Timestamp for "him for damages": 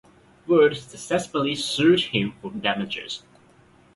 2.05-3.21